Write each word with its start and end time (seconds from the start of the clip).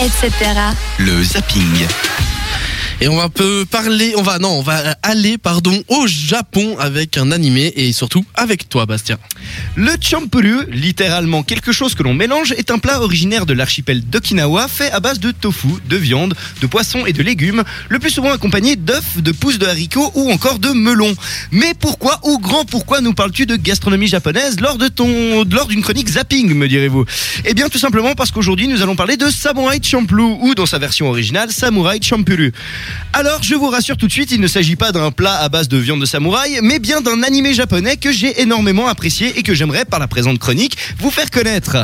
etc. 0.00 0.32
Le 0.98 1.22
zapping. 1.22 1.86
Et 3.02 3.08
on 3.08 3.16
va 3.16 3.22
un 3.22 3.28
peu 3.30 3.64
parler, 3.64 4.12
on 4.18 4.22
va 4.22 4.38
non, 4.38 4.58
on 4.58 4.62
va 4.62 4.94
aller 5.02 5.38
pardon 5.38 5.82
au 5.88 6.06
Japon 6.06 6.76
avec 6.78 7.16
un 7.16 7.32
animé 7.32 7.72
et 7.76 7.92
surtout 7.92 8.26
avec 8.34 8.68
toi 8.68 8.84
Bastien. 8.84 9.16
Le 9.74 9.92
champuru, 9.98 10.66
littéralement 10.70 11.42
quelque 11.42 11.72
chose 11.72 11.94
que 11.94 12.02
l'on 12.02 12.12
mélange, 12.12 12.52
est 12.52 12.70
un 12.70 12.78
plat 12.78 13.00
originaire 13.00 13.46
de 13.46 13.54
l'archipel 13.54 14.04
d'Okinawa 14.04 14.68
fait 14.68 14.90
à 14.90 15.00
base 15.00 15.18
de 15.18 15.30
tofu, 15.30 15.68
de 15.88 15.96
viande, 15.96 16.34
de 16.60 16.66
poisson 16.66 17.06
et 17.06 17.14
de 17.14 17.22
légumes, 17.22 17.64
le 17.88 17.98
plus 17.98 18.10
souvent 18.10 18.32
accompagné 18.32 18.76
d'œufs, 18.76 19.16
de 19.16 19.32
pousses 19.32 19.58
de 19.58 19.64
haricots 19.64 20.12
ou 20.14 20.30
encore 20.30 20.58
de 20.58 20.68
melons. 20.68 21.14
Mais 21.52 21.72
pourquoi 21.72 22.20
ou 22.24 22.38
grand 22.38 22.66
pourquoi 22.66 23.00
nous 23.00 23.14
parles-tu 23.14 23.46
de 23.46 23.56
gastronomie 23.56 24.08
japonaise 24.08 24.60
lors 24.60 24.76
de 24.76 24.88
ton 24.88 25.44
lors 25.50 25.68
d'une 25.68 25.80
chronique 25.80 26.10
zapping 26.10 26.52
me 26.52 26.68
direz-vous? 26.68 27.06
Eh 27.46 27.54
bien 27.54 27.70
tout 27.70 27.78
simplement 27.78 28.14
parce 28.14 28.30
qu'aujourd'hui 28.30 28.68
nous 28.68 28.82
allons 28.82 28.96
parler 28.96 29.16
de 29.16 29.30
Samurai 29.30 29.80
Champloo 29.82 30.38
ou 30.42 30.54
dans 30.54 30.66
sa 30.66 30.78
version 30.78 31.08
originale 31.08 31.50
Samurai 31.50 31.98
Champuru. 32.02 32.52
Alors, 33.12 33.42
je 33.42 33.54
vous 33.54 33.68
rassure 33.68 33.96
tout 33.96 34.06
de 34.06 34.12
suite, 34.12 34.30
il 34.30 34.40
ne 34.40 34.46
s'agit 34.46 34.76
pas 34.76 34.92
d'un 34.92 35.10
plat 35.10 35.34
à 35.34 35.48
base 35.48 35.68
de 35.68 35.76
viande 35.76 36.00
de 36.00 36.06
samouraï, 36.06 36.60
mais 36.62 36.78
bien 36.78 37.00
d'un 37.00 37.22
animé 37.22 37.54
japonais 37.54 37.96
que 37.96 38.12
j'ai 38.12 38.40
énormément 38.40 38.88
apprécié 38.88 39.38
et 39.38 39.42
que 39.42 39.52
j'aimerais, 39.52 39.84
par 39.84 39.98
la 39.98 40.06
présente 40.06 40.38
chronique, 40.38 40.76
vous 40.98 41.10
faire 41.10 41.30
connaître. 41.30 41.76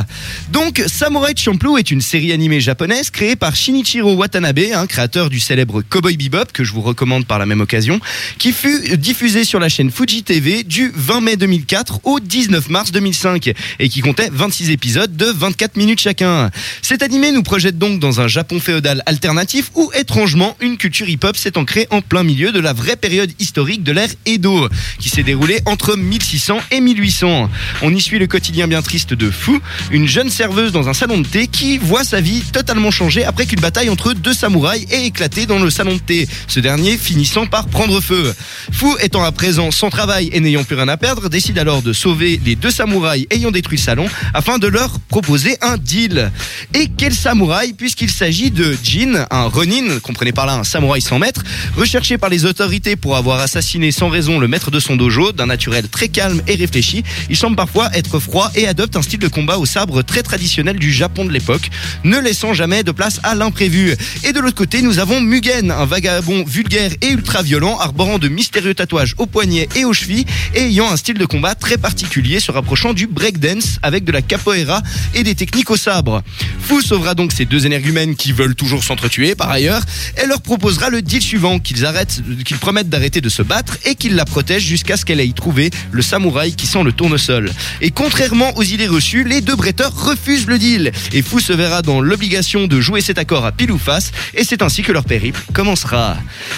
Donc, 0.51 0.83
Samurai 0.87 1.33
Champloo 1.37 1.79
est 1.79 1.91
une 1.91 2.01
série 2.01 2.33
animée 2.33 2.61
japonaise 2.61 3.11
créée 3.11 3.37
par 3.37 3.55
Shinichiro 3.55 4.15
Watanabe, 4.15 4.61
un 4.75 4.87
créateur 4.87 5.29
du 5.29 5.41
célèbre 5.41 5.83
Cowboy 5.83 6.17
Bebop, 6.17 6.53
que 6.53 6.65
je 6.65 6.73
vous 6.73 6.81
recommande 6.81 7.27
par 7.27 7.39
la 7.39 7.47
même 7.47 7.61
occasion, 7.61 8.01
qui 8.39 8.53
fut 8.53 8.97
diffusé 8.97 9.45
sur 9.45 9.59
la 9.59 9.69
chaîne 9.69 9.91
Fuji 9.91 10.23
TV 10.23 10.63
du 10.63 10.93
20 10.95 11.21
mai 11.21 11.37
2004 11.37 12.01
au 12.05 12.21
19 12.21 12.69
mars 12.71 12.93
2005 12.93 13.53
et 13.79 13.89
qui 13.89 14.01
comptait 14.01 14.31
26 14.33 14.71
épisodes 14.71 15.15
de 15.15 15.27
24 15.27 15.77
minutes 15.77 16.01
chacun. 16.01 16.51
Cet 16.83 17.03
animé 17.03 17.33
nous 17.33 17.43
projette 17.43 17.79
donc 17.79 18.01
dans 18.01 18.21
un 18.21 18.29
Japon 18.29 18.61
féodal 18.61 19.03
alternatif 19.07 19.71
où 19.75 19.91
étrangement 19.95 20.57
une 20.61 20.77
culture 20.77 20.96
hip-hop 21.05 21.37
s'est 21.37 21.59
ancrée 21.59 21.87
en 21.91 22.01
plein 22.01 22.23
milieu 22.23 22.53
de 22.53 22.61
la 22.61 22.73
vraie 22.73 22.97
période 22.97 23.31
historique 23.39 23.83
de 23.83 23.93
l'ère 23.93 24.09
Edo, 24.25 24.69
qui 24.99 25.11
s'est 25.11 25.23
déroulée 25.23 25.61
entre 25.67 25.97
1600 25.97 26.61
et 26.71 26.81
1800. 26.81 27.51
On 27.83 27.95
y 27.95 28.01
suit 28.01 28.19
le 28.19 28.27
quotidien 28.27 28.69
bien 28.69 28.83
triste 28.83 29.15
de 29.15 29.31
Fu, 29.31 29.61
une 29.91 30.07
jeune 30.07 30.31
serveuse 30.31 30.73
dans 30.73 30.89
un 30.89 30.95
salon 30.95 31.19
de 31.19 31.27
thé 31.27 31.49
qui 31.49 31.79
voit 31.79 32.05
sa 32.05 32.21
vie 32.21 32.43
totalement 32.53 32.91
changer 32.91 33.25
après 33.25 33.47
qu'une 33.47 33.61
bataille 33.61 33.91
entre 33.91 34.13
deux 34.15 34.35
samouraïs 34.35 34.87
ait 34.91 35.07
éclaté 35.07 35.47
dans 35.47 35.59
le 35.59 35.71
salon 35.71 35.95
de 35.95 36.01
thé, 36.01 36.29
ce 36.49 36.61
dernier 36.61 36.97
finissant 36.97 37.47
par 37.47 37.67
prendre 37.67 38.01
feu. 38.01 38.35
Fu 38.73 38.87
étant 39.01 39.23
à 39.23 39.33
présent 39.33 39.71
sans 39.71 39.91
travail 39.91 40.31
et 40.33 40.41
n'ayant 40.41 40.65
plus 40.65 40.77
rien 40.77 40.89
à 40.89 40.97
perdre, 40.97 41.29
décide 41.29 41.59
alors 41.59 41.83
de 41.83 41.93
sauver 41.93 42.41
les 42.45 42.57
deux 42.57 42.71
samouraïs 42.71 43.27
ayant 43.31 43.51
détruit 43.51 43.79
le 43.79 43.83
salon 43.83 44.07
afin 44.35 44.59
de 44.59 44.67
leur 44.67 44.99
proposer 45.09 45.57
un 45.61 45.77
deal. 45.77 46.31
Et 46.75 46.89
quel 46.97 47.15
samouraï 47.15 47.73
puisqu'il 47.73 48.11
s'agit 48.11 48.51
de 48.51 48.77
Jin, 48.83 49.27
un 49.31 49.45
Ronin, 49.45 49.99
comprenez 50.01 50.33
par 50.33 50.47
là 50.47 50.55
un 50.55 50.65
samouraï 50.65 50.86
100 50.95 51.19
mètres, 51.19 51.43
recherché 51.77 52.17
par 52.17 52.31
les 52.31 52.45
autorités 52.45 52.97
pour 52.97 53.17
avoir 53.17 53.41
assassiné 53.41 53.91
sans 53.91 54.09
raison 54.09 54.39
le 54.39 54.49
maître 54.49 54.71
de 54.71 54.81
son 54.81 54.97
dojo, 54.97 55.33
d'un 55.33 55.47
naturel 55.47 55.89
très 55.89 56.09
calme 56.09 56.41
et 56.47 56.55
réfléchi, 56.55 57.03
il 57.29 57.37
semble 57.37 57.57
parfois 57.57 57.91
être 57.93 58.19
froid 58.19 58.51
et 58.55 58.67
adopte 58.67 58.97
un 58.97 59.03
style 59.03 59.19
de 59.19 59.29
combat 59.29 59.59
au 59.59 59.67
sabre 59.67 60.03
très 60.03 60.23
traditionnel 60.23 60.79
du 60.79 60.93
Japon 60.93 61.25
de 61.25 61.33
l'époque, 61.33 61.69
ne 62.05 62.19
laissant 62.19 62.55
jamais 62.55 62.83
de 62.83 62.93
place 62.93 63.21
à 63.25 63.35
l'imprévu. 63.35 63.95
Et 64.25 64.33
de 64.33 64.41
l'autre 64.41 64.57
côté, 64.57 64.81
nous 64.81 64.99
avons 64.99 65.21
Mugen, 65.21 65.71
un 65.71 65.85
vagabond 65.85 66.45
vulgaire 66.45 66.93
et 67.03 67.09
ultra 67.09 67.43
violent, 67.43 67.79
arborant 67.79 68.19
de 68.19 68.29
mystérieux 68.29 68.75
tatouages 68.75 69.15
aux 69.19 69.27
poignets 69.27 69.69
et 69.75 69.85
aux 69.85 69.93
chevilles 69.93 70.27
et 70.55 70.63
ayant 70.63 70.91
un 70.91 70.97
style 70.97 71.19
de 71.19 71.27
combat 71.27 71.55
très 71.55 71.77
particulier, 71.77 72.41
se 72.41 72.53
rapprochant 72.53 72.95
du 72.95 73.07
breakdance 73.07 73.79
avec 73.83 74.05
de 74.05 74.13
la 74.13 74.23
capoeira 74.23 74.83
et 75.15 75.23
des 75.23 75.35
techniques 75.35 75.71
au 75.71 75.77
sabre. 75.77 76.23
Fu 76.61 76.83
sauvera 76.83 77.15
donc 77.15 77.33
ces 77.33 77.45
deux 77.45 77.67
énergumènes 77.67 78.17
qui 78.17 78.33
veulent 78.33 78.55
toujours 78.55 78.85
s'entretuer 78.85 79.35
par 79.35 79.51
ailleurs 79.51 79.83
et 80.23 80.27
leur 80.27 80.41
propose 80.41 80.66
le 80.67 81.01
deal 81.01 81.23
suivant 81.23 81.59
qu'ils 81.59 81.87
arrêtent, 81.87 82.23
qu'ils 82.45 82.59
promettent 82.59 82.89
d'arrêter 82.89 83.21
de 83.21 83.29
se 83.29 83.43
battre 83.43 83.79
et 83.85 83.95
qu'ils 83.95 84.17
la 84.17 84.25
protègent 84.25 84.65
jusqu'à 84.65 84.97
ce 84.97 85.05
qu'elle 85.05 85.21
ait 85.21 85.33
trouvé 85.33 85.71
le 85.93 86.03
samouraï 86.03 86.55
qui 86.55 86.67
sent 86.67 86.83
le 86.83 86.93
tournesol. 86.93 87.53
Et 87.81 87.91
contrairement 87.91 88.57
aux 88.57 88.63
idées 88.63 88.89
reçues, 88.89 89.25
les 89.25 89.41
deux 89.41 89.55
bretteurs 89.55 89.95
refusent 89.95 90.47
le 90.47 90.59
deal 90.59 90.93
et 91.13 91.23
Fou 91.23 91.39
se 91.39 91.53
verra 91.53 91.83
dans 91.83 92.01
l'obligation 92.01 92.67
de 92.67 92.81
jouer 92.81 93.01
cet 93.01 93.19
accord 93.19 93.45
à 93.45 93.53
pile 93.53 93.71
ou 93.71 93.79
face 93.79 94.11
et 94.35 94.45
c'est 94.45 94.63
ainsi 94.63 94.83
que 94.83 94.93
leur 94.93 95.05
périple 95.05 95.41
commencera. 95.53 96.17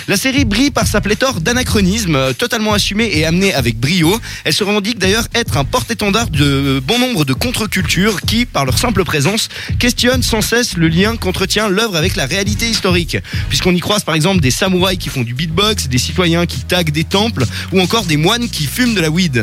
La 0.08 0.16
série 0.16 0.44
brille 0.44 0.70
par 0.70 0.86
sa 0.86 1.00
pléthore 1.00 1.40
d'anachronismes 1.40 2.32
totalement 2.34 2.72
assumés 2.72 3.10
et 3.12 3.26
amenés 3.26 3.52
avec 3.52 3.78
brio. 3.78 4.18
Elle 4.44 4.54
se 4.54 4.64
revendique 4.64 4.98
d'ailleurs 4.98 5.28
être 5.34 5.58
un 5.58 5.64
porte-étendard 5.64 6.30
de 6.30 6.82
bon 6.86 6.98
nombre 6.98 7.24
de 7.24 7.34
contre-cultures 7.34 8.22
qui, 8.22 8.46
par 8.46 8.64
leur 8.64 8.78
simple 8.78 9.04
présence, 9.04 9.48
questionnent 9.78 10.22
sans 10.22 10.40
cesse 10.40 10.76
le 10.76 10.88
lien 10.88 11.16
qu'entretient 11.16 11.68
l'œuvre 11.68 11.96
avec 11.96 12.16
la 12.16 12.26
réalité 12.26 12.68
historique. 12.68 13.18
Puisqu'on 13.48 13.74
y 13.74 13.80
par 14.04 14.14
exemple 14.14 14.40
des 14.40 14.50
samouraïs 14.50 14.98
qui 14.98 15.08
font 15.08 15.22
du 15.22 15.34
beatbox, 15.34 15.88
des 15.88 15.98
citoyens 15.98 16.46
qui 16.46 16.60
taguent 16.60 16.90
des 16.90 17.04
temples 17.04 17.44
ou 17.72 17.80
encore 17.80 18.04
des 18.04 18.16
moines 18.16 18.48
qui 18.48 18.64
fument 18.64 18.94
de 18.94 19.00
la 19.00 19.10
weed. 19.10 19.42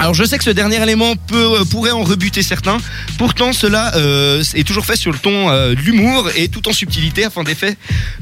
Alors 0.00 0.12
je 0.12 0.24
sais 0.24 0.38
que 0.38 0.44
ce 0.44 0.50
dernier 0.50 0.82
élément 0.82 1.14
peut, 1.16 1.60
euh, 1.60 1.64
pourrait 1.64 1.92
en 1.92 2.02
rebuter 2.02 2.42
certains, 2.42 2.78
pourtant 3.16 3.52
cela 3.52 3.94
euh, 3.94 4.42
est 4.54 4.66
toujours 4.66 4.84
fait 4.84 4.96
sur 4.96 5.12
le 5.12 5.18
ton 5.18 5.48
euh, 5.50 5.74
de 5.74 5.80
l'humour 5.80 6.28
et 6.36 6.48
tout 6.48 6.68
en 6.68 6.72
subtilité 6.72 7.24
afin 7.24 7.42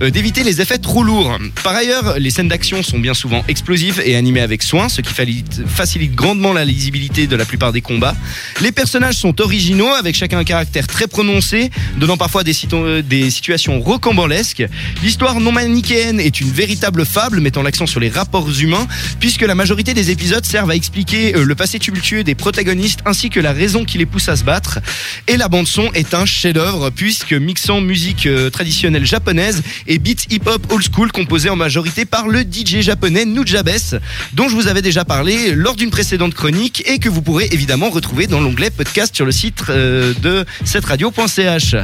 d'éviter 0.00 0.44
les 0.44 0.60
effets 0.60 0.78
trop 0.78 1.02
lourds. 1.02 1.38
Par 1.64 1.74
ailleurs, 1.74 2.18
les 2.18 2.30
scènes 2.30 2.48
d'action 2.48 2.82
sont 2.82 2.98
bien 2.98 3.14
souvent 3.14 3.42
explosives 3.48 4.02
et 4.04 4.16
animées 4.16 4.42
avec 4.42 4.62
soin, 4.62 4.88
ce 4.88 5.00
qui 5.00 5.12
facilite 5.12 6.14
grandement 6.14 6.52
la 6.52 6.64
lisibilité 6.64 7.26
de 7.26 7.36
la 7.36 7.44
plupart 7.44 7.72
des 7.72 7.80
combats. 7.80 8.14
Les 8.60 8.70
personnages 8.70 9.16
sont 9.16 9.40
originaux 9.40 9.92
avec 9.92 10.14
chacun 10.14 10.38
un 10.38 10.44
caractère 10.44 10.86
très 10.86 11.06
prononcé, 11.06 11.70
donnant 11.96 12.16
parfois 12.16 12.44
des, 12.44 12.54
des 13.02 13.30
situations 13.30 13.80
rocambolesques. 13.80 14.64
L'histoire 15.02 15.40
non 15.40 15.52
manichéenne 15.52 16.20
est 16.20 16.40
une 16.40 16.50
véritable 16.50 17.06
fable 17.06 17.40
mettant 17.40 17.62
l'accent 17.62 17.86
sur 17.86 18.00
les 18.00 18.10
rapports 18.10 18.50
humains, 18.60 18.86
puisque 19.20 19.42
la 19.42 19.54
majorité 19.54 19.94
des 19.94 20.10
épisodes 20.10 20.44
servent 20.44 20.70
à 20.70 20.76
expliquer 20.76 21.32
le 21.32 21.54
passé 21.62 21.78
tumultueux 21.78 22.24
des 22.24 22.34
protagonistes 22.34 23.02
ainsi 23.04 23.30
que 23.30 23.38
la 23.38 23.52
raison 23.52 23.84
qui 23.84 23.96
les 23.96 24.04
pousse 24.04 24.28
à 24.28 24.34
se 24.34 24.42
battre. 24.42 24.80
Et 25.28 25.36
la 25.36 25.46
bande 25.46 25.68
son 25.68 25.92
est 25.92 26.12
un 26.12 26.26
chef-d'œuvre 26.26 26.90
puisque 26.90 27.34
mixant 27.34 27.80
musique 27.80 28.26
euh, 28.26 28.50
traditionnelle 28.50 29.06
japonaise 29.06 29.62
et 29.86 30.00
beat 30.00 30.26
hip-hop 30.32 30.72
old 30.72 30.84
school 30.92 31.12
composé 31.12 31.50
en 31.50 31.54
majorité 31.54 32.04
par 32.04 32.26
le 32.26 32.40
DJ 32.40 32.80
japonais 32.80 33.24
Nujabes 33.24 33.70
dont 34.32 34.48
je 34.48 34.56
vous 34.56 34.66
avais 34.66 34.82
déjà 34.82 35.04
parlé 35.04 35.52
lors 35.54 35.76
d'une 35.76 35.90
précédente 35.90 36.34
chronique 36.34 36.82
et 36.84 36.98
que 36.98 37.08
vous 37.08 37.22
pourrez 37.22 37.46
évidemment 37.52 37.90
retrouver 37.90 38.26
dans 38.26 38.40
l'onglet 38.40 38.70
podcast 38.70 39.14
sur 39.14 39.24
le 39.24 39.30
site 39.30 39.62
euh, 39.68 40.14
de 40.20 40.44
cette 40.64 40.84
radio.ch. 40.84 41.76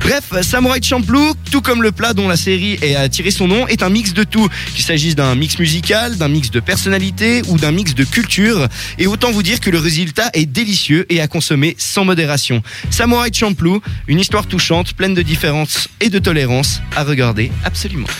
Bref, 0.00 0.40
Samurai 0.40 0.80
Champloo, 0.82 1.34
tout 1.50 1.60
comme 1.60 1.82
le 1.82 1.92
plat 1.92 2.14
dont 2.14 2.28
la 2.28 2.38
série 2.38 2.78
a 2.94 3.10
tiré 3.10 3.30
son 3.30 3.46
nom, 3.46 3.68
est 3.68 3.82
un 3.82 3.90
mix 3.90 4.14
de 4.14 4.24
tout, 4.24 4.48
qu'il 4.74 4.84
s'agisse 4.84 5.16
d'un 5.16 5.34
mix 5.34 5.58
musical, 5.58 6.16
d'un 6.16 6.28
mix 6.28 6.50
de 6.50 6.60
personnalité 6.60 7.42
ou 7.48 7.58
d'un 7.58 7.72
mix 7.72 7.94
de 7.94 8.04
culture. 8.04 8.68
Et 8.98 9.06
vous 9.26 9.42
dire 9.42 9.60
que 9.60 9.70
le 9.70 9.78
résultat 9.78 10.30
est 10.32 10.46
délicieux 10.46 11.04
et 11.10 11.20
à 11.20 11.28
consommer 11.28 11.74
sans 11.78 12.04
modération. 12.04 12.62
Samurai 12.90 13.30
Champloo, 13.32 13.82
une 14.06 14.20
histoire 14.20 14.46
touchante, 14.46 14.94
pleine 14.94 15.14
de 15.14 15.22
différences 15.22 15.88
et 16.00 16.08
de 16.08 16.18
tolérance, 16.18 16.80
à 16.96 17.04
regarder 17.04 17.50
absolument. 17.64 18.08